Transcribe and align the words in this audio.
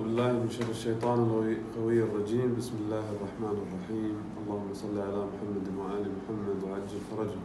بالله 0.00 0.32
من 0.32 0.48
شر 0.48 0.70
الشيطان 0.70 1.18
القوي 1.28 2.02
الرجيم. 2.02 2.56
بسم 2.58 2.72
الله 2.84 3.04
الرحمن 3.14 3.56
الرحيم. 3.64 4.14
اللهم 4.40 4.68
صل 4.72 4.96
على 4.96 5.20
محمد 5.28 5.66
وآل 5.76 6.04
محمد 6.18 6.58
وعجل 6.64 7.00
فرجه. 7.10 7.42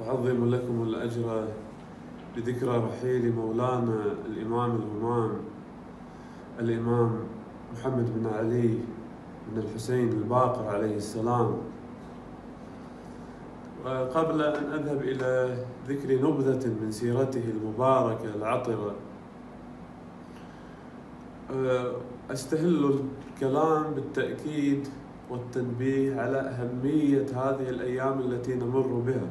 وعظم 0.00 0.48
لكم 0.48 0.82
الأجر 0.82 1.48
بذكرى 2.36 2.76
رحيل 2.88 3.32
مولانا 3.36 4.16
الإمام 4.32 4.70
الهمام 4.80 5.32
الإمام 6.60 7.10
محمد 7.72 8.06
بن 8.16 8.26
علي 8.26 8.78
بن 9.52 9.56
الحسين 9.60 10.08
الباقر 10.08 10.64
عليه 10.68 10.96
السلام. 10.96 11.52
وقبل 13.84 14.42
أن 14.42 14.64
أذهب 14.72 15.00
إلى 15.02 15.64
ذكر 15.88 16.08
نبذة 16.08 16.64
من 16.80 16.88
سيرته 16.92 17.44
المباركة 17.44 18.34
العطرة 18.34 18.94
أستهل 22.30 23.00
الكلام 23.34 23.94
بالتأكيد 23.94 24.88
والتنبيه 25.30 26.20
على 26.20 26.38
أهمية 26.40 27.26
هذه 27.34 27.68
الأيام 27.68 28.20
التي 28.20 28.54
نمر 28.54 29.02
بها 29.06 29.28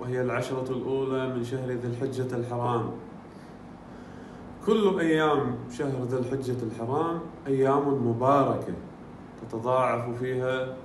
وهي 0.00 0.22
العشرة 0.22 0.72
الأولى 0.72 1.34
من 1.34 1.44
شهر 1.44 1.68
ذي 1.70 1.88
الحجة 1.88 2.36
الحرام. 2.36 2.90
كل 4.66 4.98
أيام 5.00 5.54
شهر 5.70 6.04
ذي 6.04 6.18
الحجة 6.18 6.56
الحرام 6.62 7.20
أيام 7.46 8.08
مباركة 8.08 8.74
تتضاعف 9.42 10.18
فيها 10.18 10.76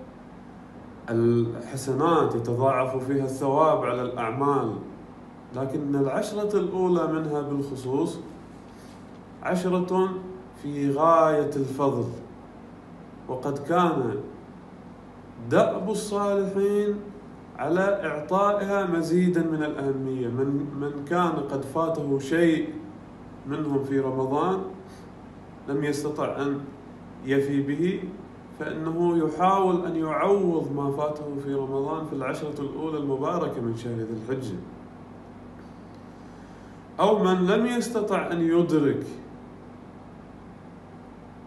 الحسنات 1.10 2.36
يتضاعف 2.36 3.06
فيها 3.06 3.26
الثواب 3.26 3.84
على 3.84 4.02
الأعمال. 4.02 4.74
لكن 5.56 5.96
العشرة 5.96 6.60
الأولى 6.60 7.08
منها 7.08 7.42
بالخصوص 7.42 8.20
عشرة 9.48 10.10
في 10.64 10.92
غاية 10.92 11.52
الفضل. 11.56 12.06
وقد 13.28 13.58
كان 13.58 14.16
دأب 15.50 15.90
الصالحين 15.90 16.96
على 17.58 18.06
إعطائها 18.08 18.86
مزيدا 18.86 19.42
من 19.44 19.64
الأهمية. 19.64 20.28
من, 20.28 20.68
من 20.82 21.06
كان 21.06 21.32
قد 21.52 21.62
فاته 21.66 22.20
شيء 22.20 22.74
منهم 23.48 23.84
في 23.84 24.00
رمضان 24.00 24.62
لم 25.70 25.84
يستطع 25.84 26.42
أن 26.42 26.60
يفي 27.26 27.62
به 27.62 28.04
فإنه 28.60 29.18
يحاول 29.18 29.86
أن 29.86 29.96
يعوض 29.96 30.72
ما 30.76 30.92
فاته 30.92 31.26
في 31.44 31.54
رمضان 31.54 32.06
في 32.06 32.14
العشرة 32.14 32.62
الأولى 32.62 32.98
المباركة 32.98 33.62
من 33.62 33.78
شهر 33.78 33.94
ذي 33.94 34.18
الحجة. 34.24 34.56
أو 37.00 37.24
من 37.24 37.48
لم 37.48 37.66
يستطع 37.66 38.32
أن 38.32 38.42
يدرك 38.42 39.04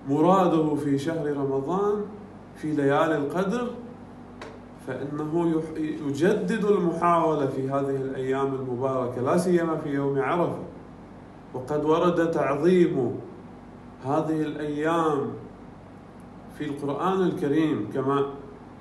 مراده 0.08 0.74
في 0.74 0.98
شهر 0.98 1.36
رمضان 1.36 2.02
في 2.56 2.72
ليالي 2.72 3.16
القدر 3.16 3.70
فإنه 4.86 5.62
يجدد 6.08 6.64
المحاولة 6.64 7.46
في 7.46 7.70
هذه 7.70 7.96
الأيام 7.96 8.54
المباركة 8.54 9.22
لا 9.22 9.36
سيما 9.38 9.76
في 9.76 9.88
يوم 9.88 10.18
عرفة. 10.18 10.58
وقد 11.54 11.84
ورد 11.84 12.30
تعظيم 12.30 13.20
هذه 14.04 14.42
الأيام 14.42 15.26
في 16.58 16.64
القرآن 16.64 17.22
الكريم 17.22 17.90
كما 17.94 18.26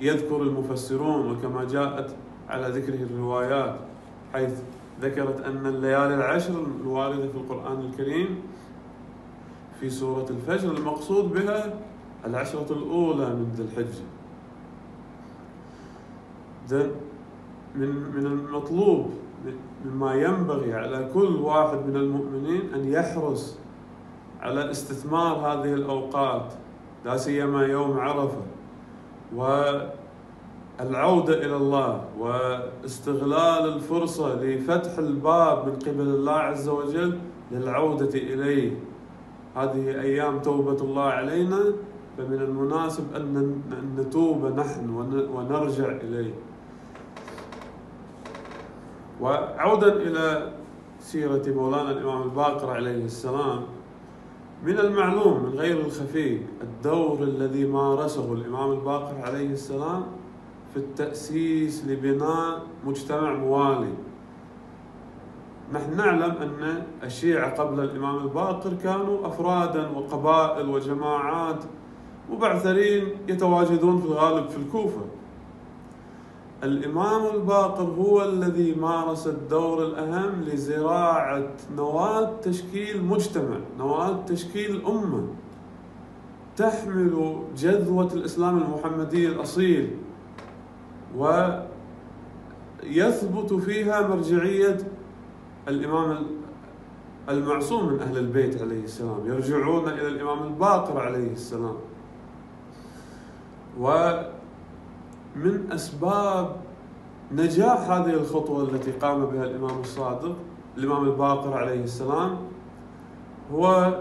يذكر 0.02 0.42
المفسرون 0.42 1.32
وكما 1.32 1.64
جاءت 1.66 2.16
على 2.50 2.68
ذكره 2.68 3.04
الروايات 3.04 3.76
حيث 4.34 4.52
ذكرت 5.02 5.42
أن 5.42 5.66
الليالي 5.66 6.16
العشر 6.16 6.66
الواردة 6.82 7.28
في 7.28 7.36
القرآن 7.38 7.80
الكريم 7.80 8.42
في 9.80 9.90
سورة 9.90 10.26
الفجر 10.30 10.72
المقصود 10.72 11.34
بها 11.34 11.74
العشرة 12.26 12.66
الأولى 12.74 13.26
من 13.26 13.52
ذي 13.56 13.64
الحجة. 13.64 14.04
من 17.76 17.90
من 18.16 18.26
المطلوب 18.26 19.10
مما 19.86 20.14
ينبغي 20.14 20.74
على 20.74 21.10
كل 21.14 21.36
واحد 21.36 21.78
من 21.88 21.96
المؤمنين 21.96 22.74
أن 22.74 22.88
يحرص 22.92 23.58
على 24.42 24.72
استثمار 24.72 25.36
هذه 25.36 25.74
الأوقات 25.74 26.54
لا 27.06 27.18
سيما 27.18 27.66
يوم 27.66 28.00
عرفة 28.00 28.42
والعودة 29.36 31.34
إلى 31.34 31.56
الله 31.56 32.06
واستغلال 32.20 33.74
الفرصة 33.74 34.36
لفتح 34.36 34.98
الباب 34.98 35.68
من 35.68 35.76
قبل 35.76 36.02
الله 36.02 36.32
عز 36.34 36.70
وجل 36.70 37.20
للعودة 37.52 38.10
إليه. 38.20 38.72
هذه 39.56 40.02
أيام 40.02 40.40
توبة 40.40 40.82
الله 40.82 41.04
علينا 41.04 41.60
فمن 42.18 42.42
المناسب 42.42 43.16
أن 43.16 43.62
نتوب 43.98 44.46
نحن 44.46 44.90
ونرجع 45.34 45.92
إليه. 45.92 46.34
وعودا 49.22 49.94
إلى 49.94 50.52
سيرة 51.00 51.44
مولانا 51.48 51.92
الإمام 51.92 52.22
الباقر 52.22 52.70
عليه 52.70 53.06
السلام 53.06 53.62
من 54.64 54.80
المعلوم 54.80 55.44
من 55.44 55.60
غير 55.60 55.80
الخفي 55.80 56.42
الدور 56.62 57.24
الذي 57.24 57.66
مارسه 57.66 58.34
الإمام 58.34 58.72
الباقر 58.72 59.22
عليه 59.22 59.50
السلام 59.52 60.04
في 60.74 60.78
التأسيس 60.78 61.86
لبناء 61.88 62.62
مجتمع 62.86 63.34
موالي. 63.34 63.94
نحن 65.74 65.98
نعلم 65.98 66.36
أن 66.42 66.84
الشيعة 67.04 67.56
قبل 67.56 67.80
الإمام 67.80 68.18
الباقر 68.18 68.74
كانوا 68.84 69.28
أفرادا 69.28 69.88
وقبائل 69.90 70.70
وجماعات 70.70 71.64
مبعثرين 72.30 73.04
يتواجدون 73.28 74.02
في 74.02 74.06
الغالب 74.06 74.48
في 74.50 74.58
الكوفة. 74.58 75.02
الإمام 76.64 77.22
الباقر 77.36 77.84
هو 77.84 78.24
الذي 78.24 78.76
مارس 78.76 79.28
الدور 79.28 79.86
الأهم 79.86 80.42
لزراعة 80.42 81.48
نواة 81.76 82.32
تشكيل 82.42 83.04
مجتمع 83.04 83.58
نواة 83.78 84.20
تشكيل 84.28 84.86
أمة. 84.86 85.28
تحمل 86.58 87.44
جذوة 87.58 88.14
الإسلام 88.14 88.58
المحمدي 88.58 89.28
الأصيل 89.28 89.98
ويثبت 92.84 93.54
فيها 93.54 94.08
مرجعية 94.08 94.78
الإمام 95.68 96.26
المعصوم 97.30 97.94
من 97.94 98.00
أهل 98.00 98.18
البيت 98.18 98.62
عليه 98.62 98.84
السلام 98.84 99.20
يرجعون 99.26 99.88
إلى 99.90 100.08
الإمام 100.08 100.44
الباقر 100.44 101.00
عليه 101.00 101.32
السلام. 101.32 101.76
ومن 103.80 105.72
أسباب 105.72 106.56
نجاح 107.32 107.92
هذه 107.92 108.14
الخطوة 108.14 108.64
التي 108.64 108.92
قام 108.92 109.26
بها 109.26 109.44
الإمام 109.44 109.80
الصادق 109.80 110.36
الإمام 110.78 111.06
الباقر 111.06 111.54
عليه 111.54 111.84
السلام 111.84 112.38
هو 113.54 114.00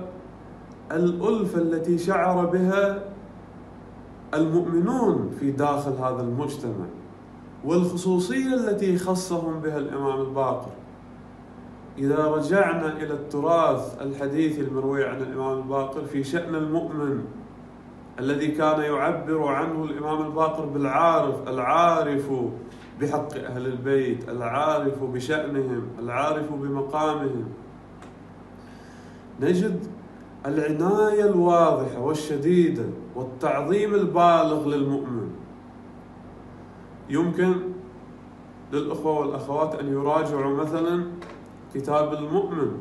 الألفة 0.92 1.58
التي 1.58 1.98
شعر 1.98 2.46
بها 2.46 3.04
المؤمنون 4.34 5.30
في 5.40 5.50
داخل 5.50 5.92
هذا 5.92 6.22
المجتمع 6.22 6.84
والخصوصية 7.64 8.54
التي 8.54 8.98
خصهم 8.98 9.60
بها 9.60 9.78
الإمام 9.78 10.20
الباقر 10.20 10.70
إذا 11.98 12.26
رجعنا 12.26 12.96
إلى 12.96 13.14
التراث 13.14 14.02
الحديث 14.02 14.58
المروي 14.58 15.04
عن 15.04 15.16
الإمام 15.16 15.58
الباقر 15.58 16.04
في 16.04 16.24
شأن 16.24 16.54
المؤمن 16.54 17.24
الذي 18.18 18.48
كان 18.48 18.80
يعبر 18.80 19.46
عنه 19.46 19.84
الإمام 19.84 20.26
الباقر 20.26 20.64
بالعارف 20.64 21.48
العارف 21.48 22.30
بحق 23.00 23.34
أهل 23.34 23.66
البيت 23.66 24.28
العارف 24.28 25.04
بشأنهم 25.04 25.82
العارف 25.98 26.52
بمقامهم. 26.52 27.44
نجد 29.40 29.86
العناية 30.46 31.24
الواضحة 31.24 32.00
والشديدة 32.00 32.84
والتعظيم 33.14 33.94
البالغ 33.94 34.68
للمؤمن. 34.68 35.30
يمكن 37.10 37.54
للأخوة 38.72 39.18
والأخوات 39.18 39.74
أن 39.74 39.92
يراجعوا 39.92 40.56
مثلا 40.56 41.04
كتاب 41.74 42.12
المؤمن 42.12 42.72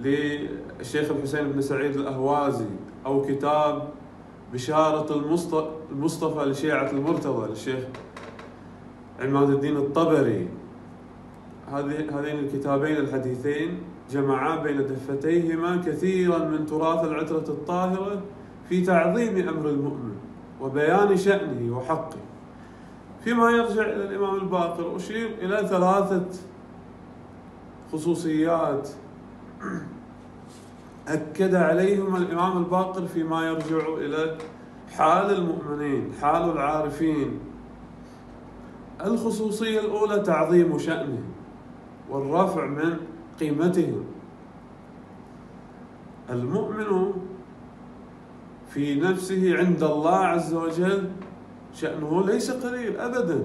للشيخ 0.00 1.10
الحسين 1.10 1.52
بن 1.52 1.60
سعيد 1.60 1.96
الأهوازي 1.96 2.66
أو 3.06 3.22
كتاب 3.22 3.88
بشارة 4.52 5.14
المصطفى 5.90 6.44
لشيعة 6.44 6.90
المرتضى 6.90 7.48
للشيخ 7.50 7.84
عماد 9.20 9.50
الدين 9.50 9.76
الطبري. 9.76 10.48
هذين 11.72 12.38
الكتابين 12.38 12.96
الحديثين 12.96 13.78
جمعا 14.10 14.56
بين 14.56 14.86
دفتيهما 14.86 15.76
كثيرا 15.76 16.38
من 16.38 16.66
تراث 16.66 17.04
العترة 17.04 17.44
الطاهرة 17.48 18.22
في 18.68 18.80
تعظيم 18.80 19.48
أمر 19.48 19.68
المؤمن 19.68 20.16
وبيان 20.60 21.16
شأنه 21.16 21.76
وحقه. 21.76 22.16
فيما 23.24 23.50
يرجع 23.50 23.82
إلى 23.82 24.04
الإمام 24.04 24.34
الباقر 24.34 24.96
أشير 24.96 25.30
إلى 25.42 25.68
ثلاثة 25.68 26.26
خصوصيات. 27.94 28.88
أكد 31.08 31.54
عليهم 31.54 32.16
الإمام 32.16 32.58
الباقر 32.58 33.06
فيما 33.06 33.46
يرجع 33.46 33.88
إلى 33.98 34.38
حال 34.90 35.30
المؤمنين 35.30 36.12
حال 36.20 36.50
العارفين. 36.50 37.40
الخصوصية 39.04 39.80
الأولى 39.80 40.20
تعظيم 40.20 40.78
شأنهم 40.78 41.24
والرفع 42.10 42.66
من 42.66 42.96
قيمتهم 43.40 44.04
المؤمن 46.30 47.12
في 48.70 49.00
نفسه 49.00 49.58
عند 49.58 49.82
الله 49.82 50.16
عز 50.16 50.54
وجل 50.54 51.10
شأنه 51.74 52.26
ليس 52.26 52.50
قليل 52.50 52.96
أبدا. 52.96 53.44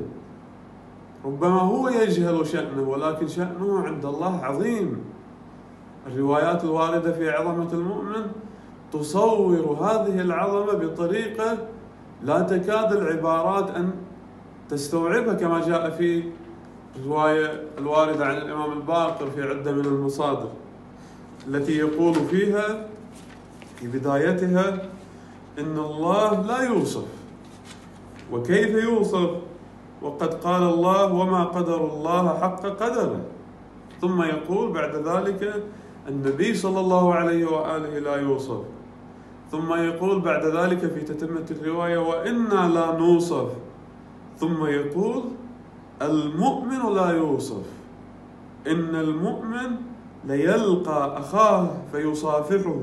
ربما 1.25 1.61
هو 1.61 1.89
يجهل 1.89 2.47
شأنه 2.47 2.89
ولكن 2.89 3.27
شأنه 3.27 3.79
عند 3.79 4.05
الله 4.05 4.45
عظيم. 4.45 5.03
الروايات 6.07 6.63
الواردة 6.63 7.11
في 7.11 7.29
عظمة 7.29 7.73
المؤمن 7.73 8.31
تصور 8.93 9.77
هذه 9.81 10.21
العظمة 10.21 10.73
بطريقة 10.73 11.57
لا 12.23 12.39
تكاد 12.39 12.91
العبارات 12.93 13.69
أن 13.69 13.91
تستوعبها 14.69 15.33
كما 15.33 15.67
جاء 15.67 15.89
في 15.89 16.23
الرواية 16.95 17.63
الواردة 17.77 18.25
عن 18.25 18.37
الإمام 18.37 18.71
الباقر 18.71 19.29
في 19.29 19.43
عدة 19.43 19.71
من 19.71 19.85
المصادر 19.85 20.49
التي 21.47 21.77
يقول 21.77 22.13
فيها 22.13 22.87
في 23.75 23.87
بدايتها 23.87 24.89
إن 25.59 25.77
الله 25.77 26.41
لا 26.47 26.61
يوصف. 26.61 27.05
وكيف 28.31 28.69
يوصف؟ 28.83 29.29
وقد 30.01 30.33
قال 30.33 30.63
الله 30.63 31.13
وما 31.13 31.43
قدر 31.43 31.85
الله 31.85 32.39
حق 32.39 32.65
قدره. 32.65 33.21
ثم 34.01 34.21
يقول 34.21 34.71
بعد 34.71 34.95
ذلك 34.95 35.63
النبي 36.07 36.53
صلى 36.53 36.79
الله 36.79 37.13
عليه 37.13 37.45
وآله 37.45 37.99
لا 37.99 38.15
يوصف. 38.15 38.61
ثم 39.51 39.73
يقول 39.73 40.21
بعد 40.21 40.45
ذلك 40.45 40.79
في 40.79 41.01
تتمة 41.01 41.45
الرواية 41.51 41.97
وإنا 41.97 42.69
لا 42.73 42.97
نوصف. 42.97 43.49
ثم 44.37 44.65
يقول 44.65 45.23
المؤمن 46.01 46.95
لا 46.95 47.09
يوصف. 47.11 47.65
إن 48.67 48.95
المؤمن 48.95 49.75
ليلقى 50.25 51.19
أخاه 51.19 51.67
فيصافحه. 51.91 52.81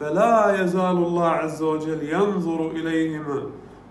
فلا 0.00 0.62
يزال 0.62 0.96
الله 0.96 1.26
عز 1.26 1.62
وجل 1.62 2.02
ينظر 2.02 2.70
إليهما. 2.70 3.42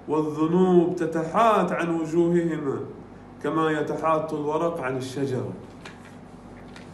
والذنوب 0.10 0.96
تتحات 0.96 1.72
عن 1.72 2.00
وجوههما 2.00 2.80
كما 3.44 3.72
يتحات 3.72 4.34
الورق 4.34 4.82
عن 4.82 4.98
الشجرة 4.98 5.54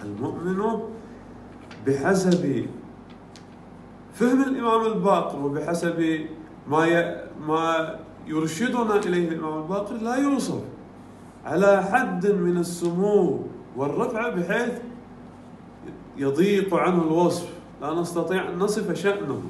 المؤمن 0.04 0.80
بحسب 1.88 2.66
فهم 4.14 4.44
الإمام 4.44 4.86
الباقر 4.86 5.46
وبحسب 5.46 6.20
ما 6.68 7.16
ما 7.48 7.96
يرشدنا 8.28 8.96
إليه 8.96 9.30
الإمام 9.30 9.62
الباقر 9.62 9.96
لا 9.96 10.16
يوصف 10.16 10.62
على 11.46 11.84
حد 11.84 12.28
من 12.28 12.58
السمو 12.58 13.40
والرفعة 13.78 14.30
بحيث 14.30 14.74
يضيق 16.18 16.74
عنه 16.74 17.02
الوصف. 17.02 17.50
لا 17.82 17.94
نستطيع 17.94 18.50
أن 18.50 18.60
نصف 18.60 18.94
شأنه. 18.94 19.42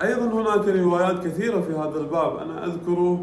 وأيضا 0.00 0.26
هناك 0.26 0.68
روايات 0.68 1.24
كثيرة 1.24 1.60
في 1.60 1.72
هذا 1.72 2.00
الباب. 2.00 2.36
أنا 2.36 2.66
أذكر 2.66 3.18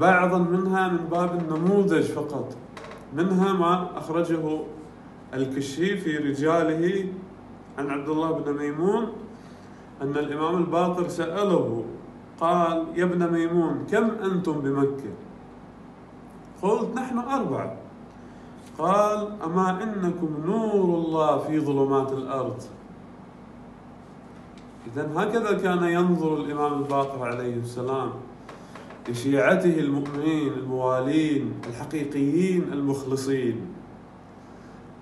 بعضا 0.00 0.38
منها 0.38 0.88
من 0.88 1.06
باب 1.10 1.40
النموذج 1.40 2.02
فقط 2.02 2.56
منها 3.14 3.52
ما 3.52 3.98
أخرجه 3.98 4.60
الكشي 5.34 5.96
في 5.96 6.16
رجاله 6.16 7.04
عن 7.78 7.90
عبد 7.90 8.08
الله 8.08 8.32
بن 8.32 8.52
ميمون 8.52 9.12
أن 10.02 10.16
الإمام 10.16 10.56
الباقر 10.56 11.08
سأله 11.08 11.84
قال 12.40 12.86
يا 12.94 13.04
ابن 13.04 13.32
ميمون 13.32 13.86
كم 13.90 14.10
أنتم 14.10 14.52
بمكة؟ 14.52 15.12
قلت 16.62 16.94
نحن 16.94 17.18
أربعة. 17.18 17.76
قال 18.78 19.28
أما 19.44 19.82
إنكم 19.82 20.28
نور 20.46 20.98
الله 20.98 21.38
في 21.38 21.60
ظلمات 21.60 22.12
الأرض. 22.12 22.62
إذا 24.92 25.10
هكذا 25.16 25.52
كان 25.58 25.82
ينظر 25.84 26.36
الإمام 26.36 26.82
الباقر 26.82 27.22
عليه 27.22 27.56
السلام 27.56 28.10
لشيعته 29.08 29.78
المؤمنين 29.78 30.52
الموالين 30.52 31.52
الحقيقيين 31.68 32.72
المخلصين. 32.72 33.60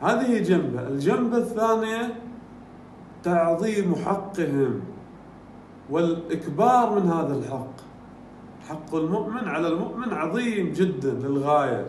هذه 0.02 0.38
جنبة. 0.38 0.88
الجنبة 0.88 1.36
الثانية 1.36 2.14
تعظيم 3.22 3.94
حقهم 3.94 4.80
والإكبار 5.90 7.00
من 7.00 7.10
هذا 7.10 7.34
الحق. 7.34 7.74
حق 8.68 8.94
المؤمن 8.94 9.48
على 9.48 9.68
المؤمن 9.68 10.12
عظيم 10.12 10.72
جدا 10.72 11.10
للغاية. 11.10 11.86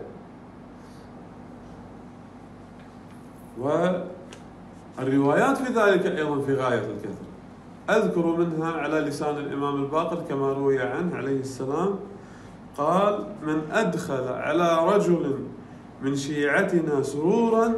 والروايات 4.97 5.57
في 5.57 5.73
ذلك 5.73 6.05
أيضا 6.05 6.41
في 6.41 6.55
غاية 6.55 6.79
الكثرة. 6.79 7.28
أذكر 7.97 8.25
منها 8.25 8.71
على 8.71 8.99
لسان 8.99 9.37
الإمام 9.37 9.83
الباقر 9.83 10.21
كما 10.29 10.53
روي 10.53 10.81
عنه 10.81 11.15
عليه 11.15 11.39
السلام 11.39 11.95
قال 12.77 13.25
من 13.47 13.61
أدخل 13.71 14.27
على 14.27 14.95
رجل 14.95 15.35
من 16.01 16.15
شيعتنا 16.15 17.03
سرورا 17.03 17.73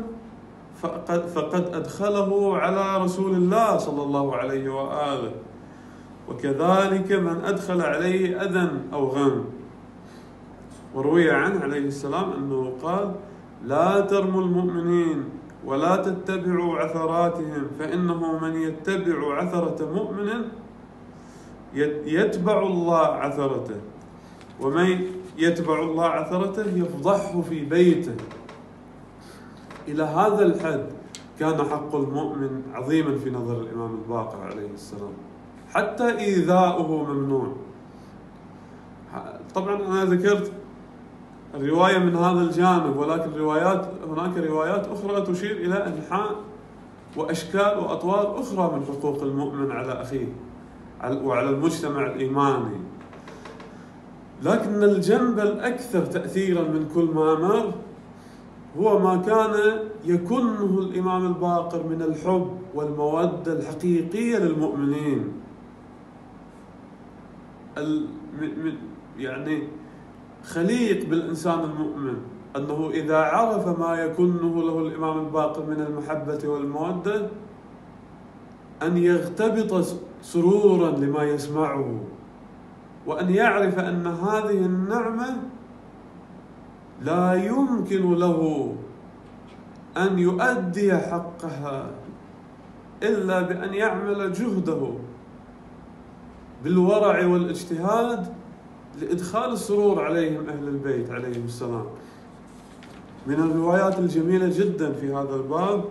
فقد, 0.82 1.28
فقد 1.28 1.76
أدخله 1.76 2.58
على 2.58 3.04
رسول 3.04 3.34
الله 3.36 3.78
صلى 3.78 4.04
الله 4.04 4.36
عليه 4.36 4.70
وآله 4.70 5.32
وكذلك 6.30 7.12
من 7.12 7.42
أدخل 7.46 7.82
عليه 7.82 8.42
أذى 8.42 8.68
أو 8.94 9.08
غم. 9.08 9.44
وروي 10.96 11.32
عنه 11.32 11.60
عليه 11.60 11.86
السلام 11.88 12.32
أنه 12.32 12.74
قال 12.84 13.16
لا 13.66 14.00
ترموا 14.00 14.42
المؤمنين 14.42 15.24
ولا 15.66 15.96
تتبعوا 15.96 16.78
عثراتهم 16.78 17.68
فإنه 17.80 18.40
من 18.40 18.62
يتبع 18.62 19.36
عثرة 19.36 19.92
مؤمن 19.94 20.42
يتبع 22.06 22.60
الله 22.64 23.06
عثرته. 23.06 23.76
ومن 24.62 25.08
يتبع 25.38 25.80
الله 25.80 26.06
عثرته 26.06 26.66
يفضحه 26.76 27.42
في 27.42 27.66
بيته. 27.66 28.16
إلى 29.88 30.04
هذا 30.04 30.46
الحد 30.46 30.86
كان 31.40 31.58
حق 31.58 31.96
المؤمن 31.96 32.64
عظيما 32.74 33.18
في 33.18 33.30
نظر 33.30 33.62
الإمام 33.62 33.96
الباقر 33.96 34.42
عليه 34.42 34.70
السلام. 34.74 35.14
حتى 35.74 36.18
إيذاؤه 36.20 37.14
ممنوع. 37.14 37.48
طبعا 39.56 39.76
أنا 39.76 40.06
ذكرت 40.06 40.52
الرواية 41.54 41.98
من 41.98 42.16
هذا 42.16 42.42
الجانب 42.42 42.98
ولكن 42.98 43.32
روايات 43.38 43.88
هناك 44.08 44.38
روايات 44.38 44.88
أخرى 44.88 45.22
تشير 45.22 45.58
إلى 45.58 45.88
أنحاء 45.88 46.36
وأشكال 47.18 47.78
وأطوار 47.80 48.40
أخرى 48.40 48.78
من 48.78 48.86
حقوق 48.86 49.24
المؤمن 49.24 49.72
على 49.72 50.02
أخيه 50.02 50.28
وعلى 51.04 51.50
المجتمع 51.50 52.06
الإيماني. 52.06 52.78
لكن 54.44 54.84
الجنب 54.84 55.40
الأكثر 55.40 56.06
تأثيرا 56.06 56.62
من 56.62 56.90
كل 56.96 57.06
ما 57.06 57.36
مر 57.36 57.74
هو 58.78 59.00
ما 59.00 59.18
كان 59.18 59.80
يكنه 60.06 60.80
الإمام 60.80 61.26
الباقر 61.26 61.84
من 61.88 62.02
الحب 62.02 62.58
والمودة 62.76 63.54
الحقيقية 63.54 64.38
للمؤمنين. 64.38 65.34
يعني 69.18 69.64
خليق 70.44 71.10
بالإنسان 71.10 71.60
المؤمن 71.60 72.18
أنه 72.56 72.90
إذا 72.94 73.18
عرف 73.18 73.80
ما 73.80 73.96
يكنه 73.96 74.64
له 74.64 74.80
الإمام 74.80 75.20
الباقر 75.20 75.66
من 75.66 75.82
المحبة 75.82 76.48
والمودة 76.50 77.28
أن 78.84 78.98
يغتبط 78.98 79.86
سرورا 80.22 80.92
لما 80.92 81.24
يسمعه 81.24 82.00
وأن 83.08 83.30
يعرف 83.30 83.80
أن 83.80 84.08
هذه 84.08 84.66
النعمة 84.66 85.38
لا 87.02 87.34
يمكن 87.34 88.14
له 88.16 88.74
أن 89.98 90.20
يؤدي 90.20 90.98
حقها 90.98 91.90
إلا 93.04 93.42
بأن 93.42 93.74
يعمل 93.74 94.34
جهده 94.34 94.94
بالورع 96.64 97.26
والاجتهاد 97.26 98.41
لإدخال 99.02 99.52
السرور 99.52 100.02
عليهم 100.02 100.50
أهل 100.50 100.68
البيت 100.68 101.12
عليهم 101.12 101.46
السلام. 101.46 101.86
من 103.28 103.34
الروايات 103.34 104.00
الجميلة 104.00 104.50
جدا 104.60 104.92
في 104.92 105.14
هذا 105.14 105.36
الباب 105.36 105.86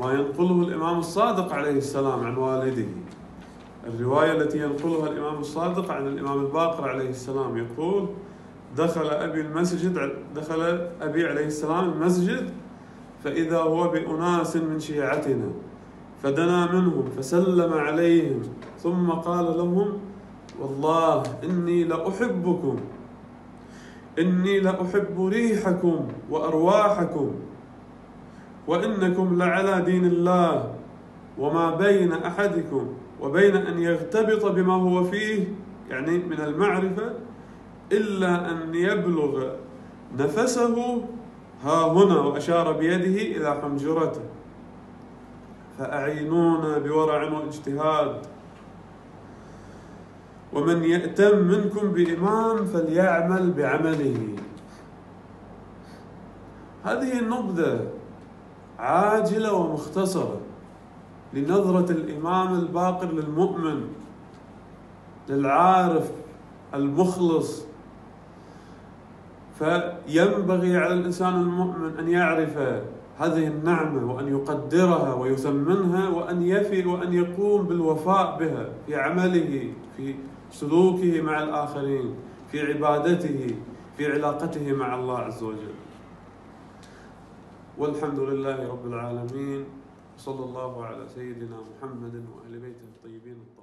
ما 0.00 0.12
ينقله 0.12 0.62
الإمام 0.68 0.98
الصادق 0.98 1.52
عليه 1.52 1.78
السلام 1.78 2.24
عن 2.24 2.36
والده. 2.36 2.86
الرواية 3.86 4.32
التي 4.32 4.58
ينقلها 4.58 5.08
الإمام 5.08 5.40
الصادق 5.40 5.90
عن 5.90 6.06
الإمام 6.06 6.40
الباقر 6.40 6.88
عليه 6.88 7.10
السلام 7.10 7.58
يقول 7.58 8.08
دخل 8.76 9.06
أبي 9.06 9.40
المسجد 9.40 10.12
دخل 10.36 10.88
أبي 11.00 11.26
عليه 11.26 11.46
السلام 11.46 11.92
المسجد 11.92 12.50
فإذا 13.24 13.58
هو 13.58 13.88
بأناس 13.88 14.56
من 14.56 14.80
شيعتنا 14.80 15.50
فدنا 16.22 16.72
منهم 16.72 17.04
فسلم 17.18 17.72
عليهم 17.72 18.42
ثم 18.78 19.10
قال 19.10 19.44
لهم 19.44 19.92
والله 20.60 21.22
إني 21.44 21.84
لأحبكم. 21.84 22.76
إني 24.18 24.60
لأحب 24.60 25.26
ريحكم 25.26 26.08
وأرواحكم. 26.30 27.34
وإنكم 28.66 29.38
لعلى 29.38 29.82
دين 29.82 30.04
الله 30.04 30.74
وما 31.38 31.74
بين 31.74 32.12
أحدكم 32.12 32.86
وبين 33.20 33.56
أن 33.56 33.82
يغتبط 33.82 34.46
بما 34.46 34.74
هو 34.74 35.04
فيه 35.04 35.44
يعني 35.90 36.18
من 36.18 36.40
المعرفة 36.40 37.12
إلا 37.92 38.50
أن 38.50 38.74
يبلغ 38.74 39.50
نفسه 40.18 41.02
ها 41.64 41.92
هنا 41.92 42.20
وأشار 42.20 42.72
بيده 42.72 43.36
إلى 43.36 43.60
حنجرته. 43.62 44.20
فأعينونا 45.78 46.78
بورع 46.78 47.32
وإجتهاد. 47.32 48.26
ومن 50.54 50.84
يأتم 50.84 51.38
منكم 51.38 51.92
بإمام 51.92 52.64
فليعمل 52.64 53.52
بعمله. 53.52 54.28
هذه 56.84 57.18
النبذة 57.18 57.86
عاجلة 58.78 59.52
ومختصرة 59.52 60.40
لنظرة 61.32 61.92
الإمام 61.92 62.54
الباقر 62.54 63.12
للمؤمن 63.12 63.88
للعارف 65.28 66.10
المخلص. 66.74 67.64
فينبغي 69.58 70.76
على 70.76 70.94
الإنسان 70.94 71.40
المؤمن 71.40 71.98
أن 71.98 72.08
يعرف 72.08 72.58
هذه 73.18 73.46
النعمة 73.46 74.12
وأن 74.12 74.28
يقدرها 74.28 75.14
ويثمنها 75.14 76.08
وأن 76.08 76.42
يفي 76.42 76.86
وأن 76.86 77.12
يقوم 77.12 77.62
بالوفاء 77.62 78.38
بها 78.38 78.68
في 78.86 78.96
عمله 78.96 79.72
في 79.96 80.14
سلوكه 80.54 81.22
مع 81.22 81.42
الآخرين 81.42 82.14
في 82.50 82.62
عبادته 82.62 83.56
في 83.96 84.02
علاقته 84.06 84.72
مع 84.72 84.94
الله 84.94 85.18
عز 85.18 85.42
وجل. 85.42 85.74
والحمد 87.78 88.18
لله 88.18 88.68
رب 88.68 88.86
العالمين 88.86 89.64
صلى 90.16 90.44
الله 90.44 90.84
على 90.84 91.08
سيدنا 91.10 91.58
محمد 91.58 92.14
وأهل 92.30 92.54
بيته 92.62 92.86
الطيبين. 92.94 93.53